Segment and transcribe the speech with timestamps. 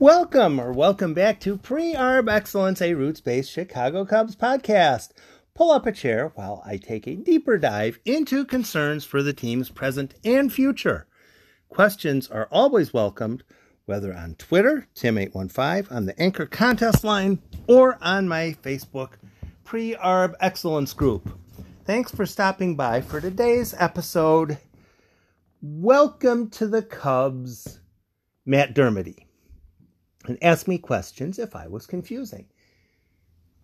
[0.00, 5.10] Welcome or welcome back to Pre Arb Excellence, a roots based Chicago Cubs podcast.
[5.54, 9.70] Pull up a chair while I take a deeper dive into concerns for the team's
[9.70, 11.06] present and future.
[11.68, 13.44] Questions are always welcomed,
[13.86, 19.10] whether on Twitter, Tim815, on the Anchor contest line, or on my Facebook
[19.64, 21.38] Pre Arb Excellence group.
[21.84, 24.58] Thanks for stopping by for today's episode.
[25.62, 27.78] Welcome to the Cubs,
[28.44, 29.27] Matt Dermody
[30.28, 32.46] and ask me questions if I was confusing.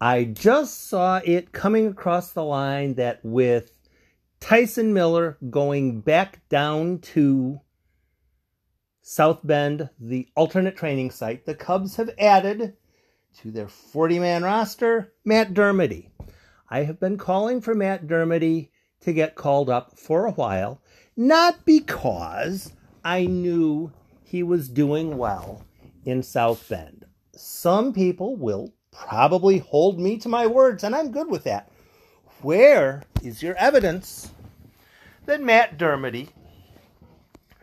[0.00, 3.72] I just saw it coming across the line that with
[4.40, 7.60] Tyson Miller going back down to
[9.00, 12.76] South Bend, the alternate training site, the Cubs have added
[13.38, 16.08] to their 40 man roster Matt Dermody.
[16.68, 20.82] I have been calling for Matt Dermody to get called up for a while,
[21.16, 22.72] not because
[23.04, 23.92] I knew
[24.24, 25.64] he was doing well
[26.06, 27.04] in South Bend.
[27.34, 31.70] Some people will probably hold me to my words, and I'm good with that.
[32.40, 34.30] Where is your evidence
[35.26, 36.28] that Matt Dermody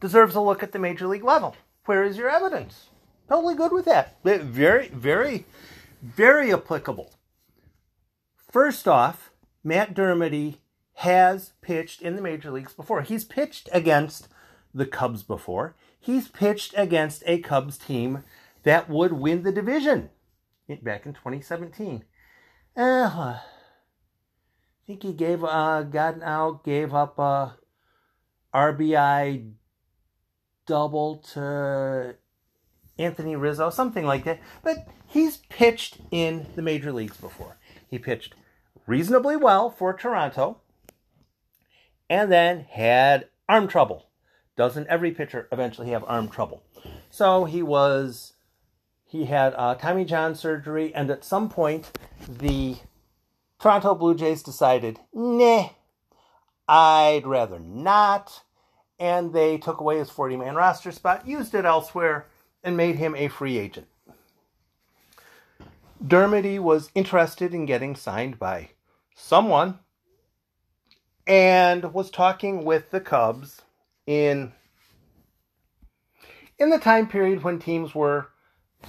[0.00, 1.56] deserves a look at the major league level?
[1.86, 2.88] Where is your evidence?
[3.28, 4.18] Totally good with that.
[4.22, 5.46] Very, very,
[6.02, 7.14] very applicable.
[8.50, 9.30] First off,
[9.62, 10.56] Matt Dermody
[10.98, 13.02] has pitched in the major leagues before.
[13.02, 14.28] He's pitched against
[14.74, 18.24] the Cubs before he's pitched against a Cubs team
[18.62, 20.10] that would win the division
[20.82, 22.04] back in 2017.
[22.76, 23.40] Uh, I
[24.86, 27.56] think he gave uh got out, gave up a
[28.52, 29.52] RBI
[30.66, 32.16] double to
[32.98, 34.40] Anthony Rizzo, something like that.
[34.62, 37.56] But he's pitched in the major leagues before.
[37.88, 38.34] He pitched
[38.86, 40.60] reasonably well for Toronto
[42.10, 44.06] and then had arm trouble
[44.56, 46.62] doesn't every pitcher eventually have arm trouble?
[47.10, 48.34] So he was,
[49.04, 51.90] he had uh, Tommy John surgery, and at some point,
[52.28, 52.76] the
[53.60, 55.70] Toronto Blue Jays decided, nah,
[56.68, 58.42] I'd rather not.
[58.98, 62.26] And they took away his 40 man roster spot, used it elsewhere,
[62.62, 63.88] and made him a free agent.
[66.02, 68.70] Dermody was interested in getting signed by
[69.14, 69.78] someone
[71.26, 73.62] and was talking with the Cubs
[74.06, 74.52] in
[76.58, 78.28] in the time period when teams were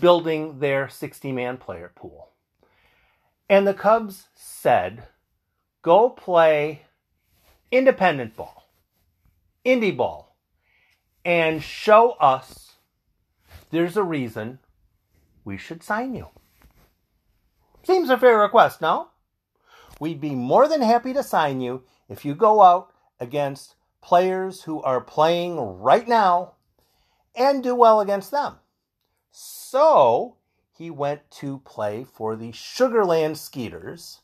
[0.00, 2.30] building their 60 man player pool.
[3.48, 5.04] And the Cubs said,
[5.82, 6.82] go play
[7.70, 8.68] independent ball,
[9.64, 10.36] indie ball,
[11.24, 12.72] and show us
[13.70, 14.58] there's a reason
[15.44, 16.28] we should sign you.
[17.84, 19.10] Seems a fair request, no?
[20.00, 23.75] We'd be more than happy to sign you if you go out against
[24.06, 26.52] players who are playing right now
[27.34, 28.54] and do well against them.
[29.32, 30.36] So
[30.78, 34.20] he went to play for the Sugar Land Skeeters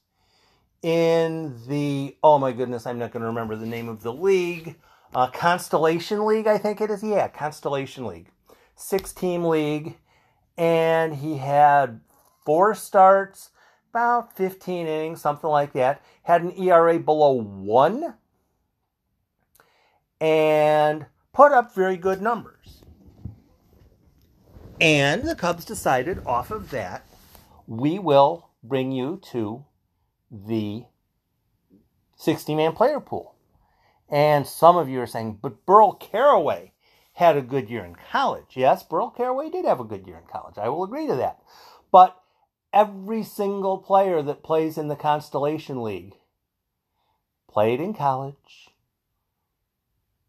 [0.82, 4.76] in the, oh my goodness, I'm not going to remember the name of the league.
[5.16, 7.02] Uh, Constellation League, I think it is.
[7.02, 8.28] Yeah, Constellation League.
[8.76, 9.96] Six team league.
[10.56, 12.00] And he had
[12.46, 13.50] four starts,
[13.90, 16.02] about 15 innings, something like that.
[16.22, 18.14] Had an ERA below one
[20.22, 22.84] and put up very good numbers.
[24.80, 27.04] And the Cubs decided off of that,
[27.66, 29.64] we will bring you to
[30.30, 30.84] the
[32.14, 33.34] 60 man player pool.
[34.08, 36.72] And some of you are saying, but Burl Carraway
[37.14, 38.54] had a good year in college.
[38.54, 40.56] Yes, Burl Carraway did have a good year in college.
[40.56, 41.40] I will agree to that.
[41.90, 42.16] But
[42.72, 46.14] every single player that plays in the Constellation League
[47.50, 48.71] played in college,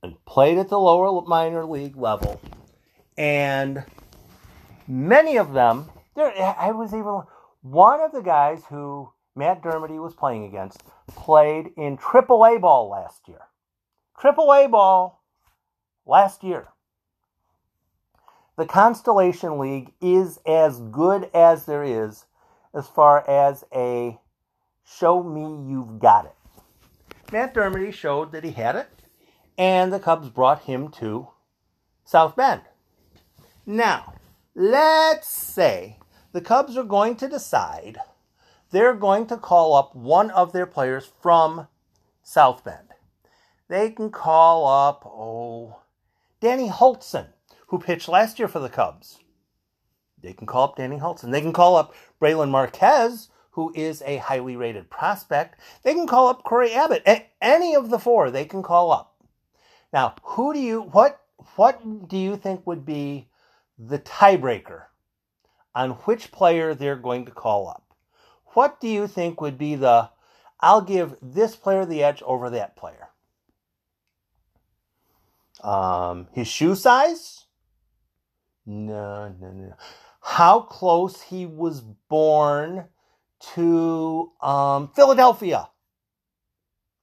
[0.03, 2.39] and played at the lower minor league level.
[3.17, 3.83] And
[4.87, 7.23] many of them, there, I was even
[7.61, 13.27] one of the guys who Matt Dermody was playing against played in AAA ball last
[13.27, 13.41] year.
[14.19, 15.23] AAA ball
[16.05, 16.67] last year.
[18.57, 22.25] The Constellation League is as good as there is
[22.75, 24.19] as far as a
[24.85, 26.35] show me you've got it.
[27.31, 28.87] Matt Dermody showed that he had it
[29.57, 31.29] and the Cubs brought him to
[32.03, 32.61] South Bend.
[33.65, 34.15] Now,
[34.55, 35.99] let's say
[36.31, 37.97] the Cubs are going to decide
[38.71, 41.67] they're going to call up one of their players from
[42.23, 42.89] South Bend.
[43.69, 45.81] They can call up, oh,
[46.41, 47.27] Danny Hultzen,
[47.67, 49.19] who pitched last year for the Cubs.
[50.21, 51.31] They can call up Danny Hultzen.
[51.31, 55.59] They can call up Brailyn Marquez, who is a highly rated prospect.
[55.83, 57.03] They can call up Cory Abbott.
[57.41, 59.12] any of the four they can call up.
[59.93, 61.21] Now, who do you what
[61.55, 63.29] what do you think would be
[63.77, 64.83] the tiebreaker
[65.75, 67.95] on which player they're going to call up.
[68.53, 70.09] What do you think would be the
[70.59, 73.09] I'll give this player the edge over that player?
[75.61, 77.45] Um, his shoe size?
[78.65, 79.73] No, no, no.
[80.21, 82.85] How close he was born
[83.55, 85.69] to um, Philadelphia?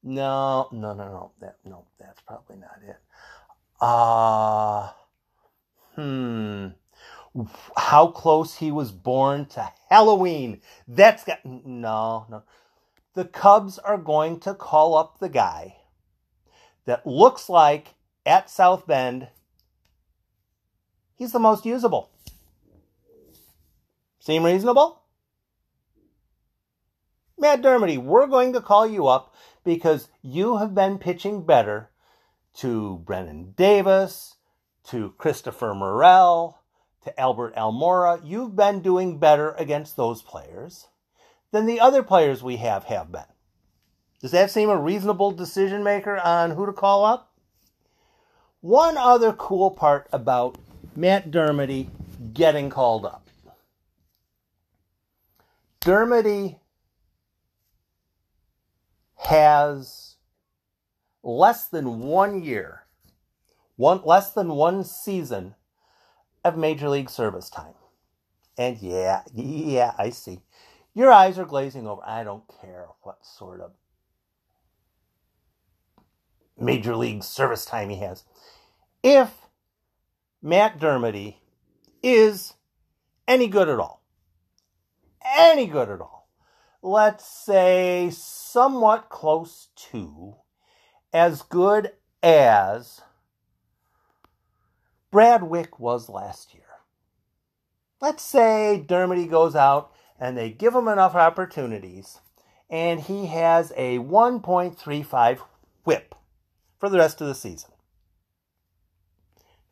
[0.03, 1.31] No, no, no, no.
[1.39, 2.97] That no, that's probably not it.
[3.79, 4.89] Uh
[5.95, 6.67] hmm.
[7.77, 10.61] How close he was born to Halloween.
[10.87, 12.43] That's got no, no.
[13.13, 15.77] The Cubs are going to call up the guy
[16.85, 17.95] that looks like
[18.25, 19.27] at South Bend
[21.21, 22.09] he's the most usable.
[24.19, 25.00] Seem reasonable?
[27.41, 29.33] Matt Dermody, we're going to call you up
[29.63, 31.89] because you have been pitching better
[32.57, 34.35] to Brennan Davis,
[34.89, 36.61] to Christopher Morel,
[37.03, 38.21] to Albert Almora.
[38.23, 40.89] You've been doing better against those players
[41.49, 43.23] than the other players we have have been.
[44.19, 47.33] Does that seem a reasonable decision maker on who to call up?
[48.59, 50.59] One other cool part about
[50.95, 51.89] Matt Dermody
[52.35, 53.27] getting called up.
[55.81, 56.59] Dermody
[59.31, 60.17] has
[61.23, 62.81] less than one year,
[63.77, 65.55] one less than one season
[66.43, 67.73] of major league service time.
[68.57, 70.41] And yeah, yeah, I see.
[70.93, 72.01] Your eyes are glazing over.
[72.05, 73.71] I don't care what sort of
[76.59, 78.25] major league service time he has.
[79.01, 79.31] If
[80.41, 81.35] Matt Dermody
[82.03, 82.55] is
[83.29, 84.03] any good at all,
[85.23, 86.20] any good at all,
[86.81, 90.35] let's say somewhat close to
[91.13, 91.91] as good
[92.23, 93.01] as
[95.11, 96.63] Brad Wieck was last year.
[97.99, 102.19] Let's say Dermody goes out and they give him enough opportunities
[102.69, 105.39] and he has a 1.35
[105.83, 106.15] whip
[106.79, 107.71] for the rest of the season.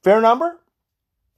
[0.03, 0.59] Fair number?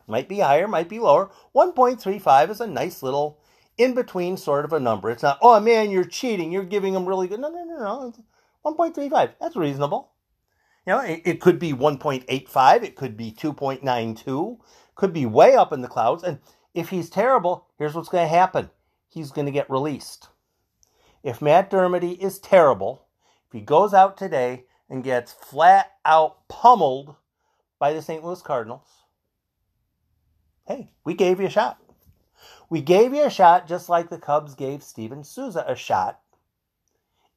[0.07, 1.29] Might be higher, might be lower.
[1.56, 3.41] 1.35 is a nice little
[3.81, 5.10] in between sort of a number.
[5.10, 6.51] It's not, oh man, you're cheating.
[6.51, 7.39] You're giving them really good.
[7.39, 8.13] No, no, no, no.
[8.66, 9.33] 1.35.
[9.39, 10.12] That's reasonable.
[10.86, 12.83] You know, it, it could be 1.85.
[12.83, 14.57] It could be 2.92.
[14.95, 16.24] Could be way up in the clouds.
[16.24, 16.39] And
[16.74, 18.69] if he's terrible, here's what's going to happen.
[19.07, 20.30] He's going to get released.
[21.24, 23.06] If Matt Dermody is terrible,
[23.48, 27.16] if he goes out today and gets flat out pummeled
[27.80, 28.24] by the St.
[28.24, 28.88] Louis Cardinals,
[30.66, 31.80] hey, we gave you a shot.
[32.70, 36.20] We gave you a shot just like the Cubs gave Steven Souza a shot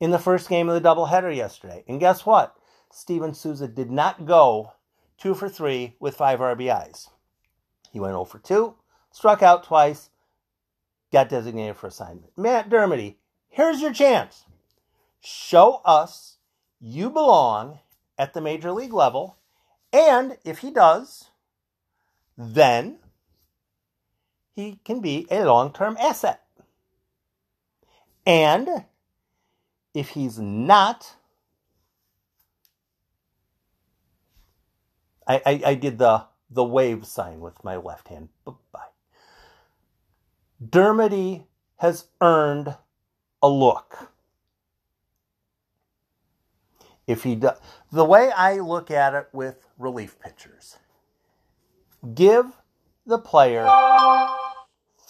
[0.00, 1.84] in the first game of the doubleheader yesterday.
[1.88, 2.56] And guess what?
[2.90, 4.72] Steven Souza did not go
[5.18, 7.08] two for three with five RBIs.
[7.90, 8.74] He went 0 for 2,
[9.12, 10.10] struck out twice,
[11.12, 12.32] got designated for assignment.
[12.36, 13.16] Matt Dermody,
[13.48, 14.44] here's your chance.
[15.20, 16.38] Show us
[16.80, 17.78] you belong
[18.18, 19.38] at the major league level.
[19.92, 21.30] And if he does,
[22.36, 22.98] then
[24.54, 26.40] he can be a long term asset.
[28.26, 28.68] And
[29.92, 31.16] if he's not,
[35.26, 38.28] I, I, I did the, the wave sign with my left hand.
[38.44, 38.80] Bye.
[40.64, 41.44] Dermody
[41.78, 42.76] has earned
[43.42, 44.10] a look.
[47.06, 47.58] If he does,
[47.92, 50.78] the way I look at it with relief pitchers,
[52.14, 52.46] give
[53.04, 53.66] the player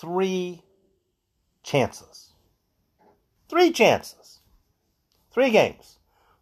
[0.05, 0.63] three
[1.63, 2.35] chances.
[3.49, 4.41] Three chances.
[5.33, 5.99] Three games.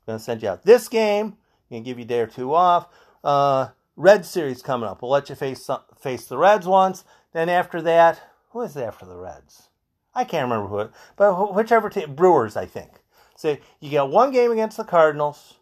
[0.07, 1.27] I'm going to send you out this game.
[1.27, 1.37] I'm
[1.71, 2.89] going to give you a day or two off.
[3.23, 5.01] Uh, Red Series coming up.
[5.01, 7.05] We'll let you face face the Reds once.
[7.33, 9.69] Then after that, who is after the Reds?
[10.15, 12.91] I can't remember who it, but whichever team, Brewers, I think.
[13.37, 15.55] So you get one game against the Cardinals,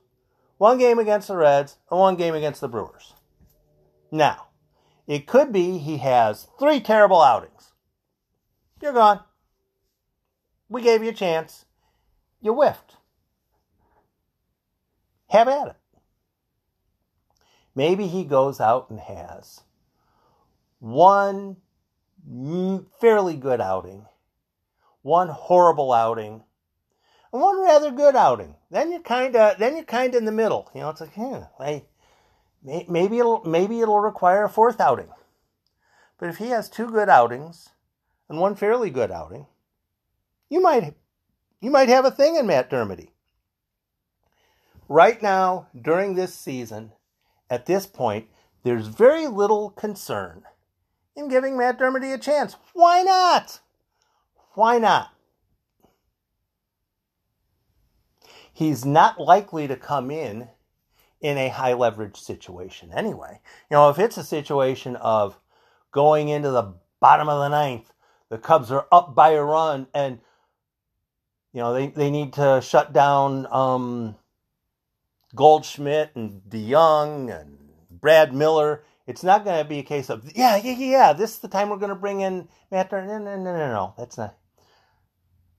[0.59, 3.15] one game against the Reds, and one game against the Brewers.
[4.11, 4.49] Now,
[5.07, 7.70] it could be he has three terrible outings.
[8.81, 9.21] You're gone.
[10.69, 11.65] We gave you a chance.
[12.41, 12.97] You whiffed.
[15.29, 15.77] Have at it.
[17.75, 19.61] Maybe he goes out and has
[20.81, 21.57] one
[23.01, 24.07] fairly good outing,
[25.03, 26.43] one horrible outing,
[27.33, 28.57] and one rather good outing.
[28.71, 30.71] Then you're kind of then you're kind of in the middle.
[30.75, 31.43] You know, it's like, hmm,
[32.63, 35.09] maybe it'll maybe it'll require a fourth outing.
[36.19, 37.71] But if he has two good outings
[38.31, 39.47] and one fairly good outing,
[40.49, 40.95] you might
[41.61, 43.11] you might have a thing in Matt Dermody.
[44.89, 46.93] Right now, during this season,
[47.51, 48.29] at this point,
[48.63, 50.45] there's very little concern
[51.15, 52.57] in giving Matt Dermody a chance.
[52.73, 53.61] Why not?
[54.55, 55.11] Why not?
[58.53, 60.49] He's not likely to come in
[61.21, 63.41] in a high leverage situation anyway.
[63.71, 65.39] You know, if it's a situation of
[65.93, 67.93] going into the bottom of the ninth,
[68.31, 70.21] the Cubs are up by a run and
[71.53, 74.17] you know they, they need to shut down um,
[75.35, 77.59] Goldschmidt and DeJong and
[77.91, 78.85] Brad Miller.
[79.07, 81.69] It's not going to be a case of yeah yeah yeah this is the time
[81.69, 82.91] we're going to bring in Matt.
[82.93, 84.37] No no no no no that's not.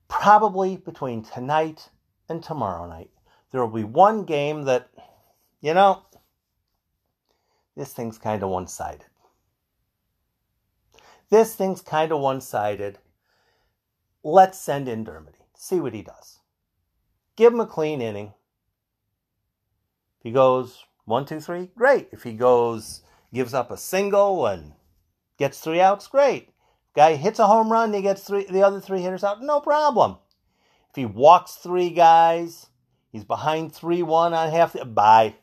[0.07, 1.89] Probably between tonight
[2.27, 3.11] and tomorrow night,
[3.51, 4.89] there will be one game that
[5.61, 6.01] you know,
[7.77, 9.05] this thing's kind of one sided.
[11.31, 12.99] This thing's kind of one sided.
[14.23, 16.39] Let's send in Dermody, see what he does.
[17.35, 18.33] Give him a clean inning.
[20.19, 22.09] If he goes one, two, three, great.
[22.11, 23.01] If he goes,
[23.33, 24.73] gives up a single and
[25.39, 26.49] gets three outs, great.
[26.95, 30.17] Guy hits a home run, he gets three the other three hitters out, no problem.
[30.89, 32.67] If he walks three guys,
[33.11, 35.35] he's behind 3 1 on half the bye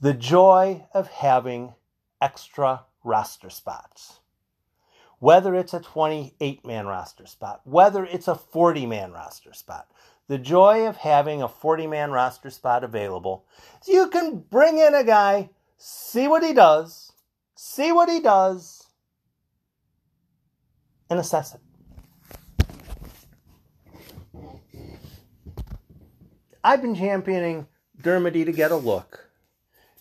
[0.00, 1.74] the joy of having
[2.20, 4.20] extra roster spots.
[5.18, 9.88] Whether it's a 28 man roster spot, whether it's a 40 man roster spot,
[10.28, 13.46] the joy of having a 40 man roster spot available
[13.80, 17.12] so you can bring in a guy, see what he does,
[17.54, 18.88] see what he does,
[21.08, 21.60] and assess it.
[26.62, 27.68] I've been championing
[28.02, 29.30] Dermody to get a look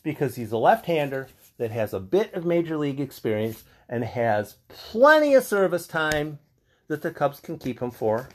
[0.01, 4.57] because he's a left hander that has a bit of major league experience and has
[4.67, 6.39] plenty of service time
[6.87, 8.29] that the Cubs can keep him for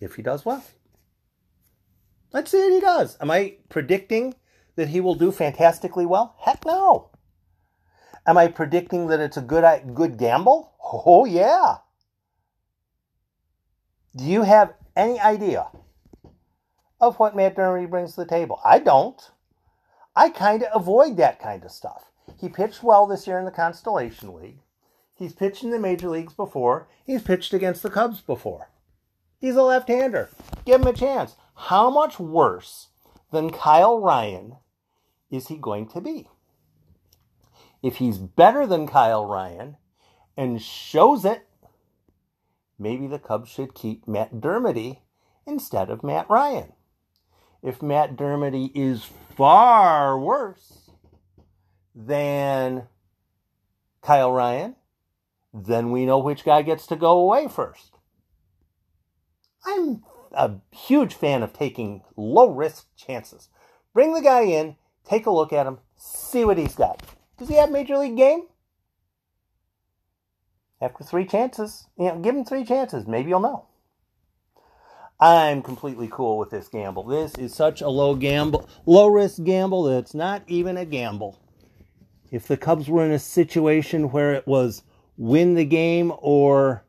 [0.00, 0.64] if he does well.
[2.32, 3.16] Let's see what he does.
[3.20, 4.34] Am I predicting
[4.74, 6.36] that he will do fantastically well?
[6.40, 7.10] Heck no.
[8.26, 10.72] Am I predicting that it's a good uh, good gamble?
[10.82, 11.76] Oh yeah.
[14.16, 15.68] Do you have any idea
[17.00, 18.60] of what Matt Dermody brings to the table?
[18.64, 19.20] I don't.
[20.16, 22.10] I kind of avoid that kind of stuff.
[22.40, 24.58] He pitched well this year in the Constellation League.
[25.14, 26.88] He's pitched in the major leagues before.
[27.04, 28.68] He's pitched against the Cubs before.
[29.38, 30.30] He's a left hander.
[30.64, 31.36] Give him a chance.
[31.54, 32.88] How much worse
[33.32, 34.56] than Kyle Ryan
[35.30, 36.28] is he going to be?
[37.82, 39.76] If he's better than Kyle Ryan
[40.36, 41.46] and shows it,
[42.78, 44.98] maybe the Cubs should keep Matt Dermody
[45.46, 46.72] instead of Matt Ryan.
[47.62, 50.85] If Matt Dermody is far worse
[51.96, 52.84] than
[54.02, 54.76] Kyle Ryan,
[55.52, 57.96] then we know which guy gets to go away first.
[59.64, 63.48] I'm a huge fan of taking low risk chances.
[63.94, 64.76] Bring the guy in,
[65.08, 67.02] take a look at him, see what he's got.
[67.38, 68.42] Does he have major league game?
[70.80, 73.06] After three chances, you know, give him three chances.
[73.06, 73.66] Maybe you'll know.
[75.18, 77.04] I'm completely cool with this gamble.
[77.04, 81.40] This is such a low gamble, low risk gamble that it's not even a gamble.
[82.30, 84.82] If the Cubs were in a situation where it was
[85.16, 86.84] win the game or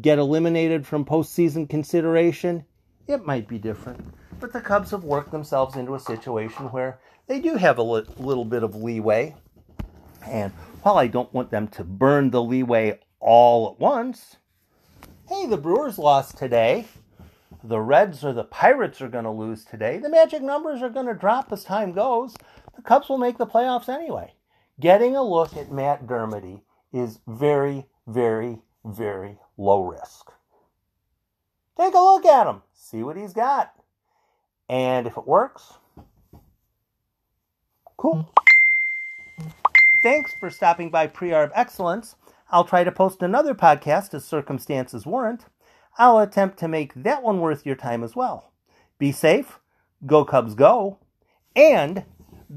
[0.00, 2.64] get eliminated from postseason consideration,
[3.06, 4.14] it might be different.
[4.38, 8.06] But the Cubs have worked themselves into a situation where they do have a li-
[8.16, 9.36] little bit of leeway.
[10.26, 14.36] And while I don't want them to burn the leeway all at once,
[15.28, 16.86] hey, the Brewers lost today
[17.62, 19.98] the Reds or the Pirates are going to lose today.
[19.98, 22.34] The magic numbers are going to drop as time goes.
[22.80, 24.32] The Cubs will make the playoffs anyway.
[24.80, 26.62] Getting a look at Matt Dermody
[26.94, 30.32] is very, very, very low risk.
[31.76, 33.74] Take a look at him, see what he's got.
[34.70, 35.74] And if it works,
[37.98, 38.26] cool.
[40.02, 42.16] Thanks for stopping by Pre-Arb Excellence.
[42.50, 45.44] I'll try to post another podcast as circumstances warrant.
[45.98, 48.50] I'll attempt to make that one worth your time as well.
[48.98, 49.58] Be safe,
[50.06, 50.96] go Cubs go,
[51.54, 52.04] and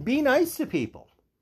[0.01, 1.07] be nice to people.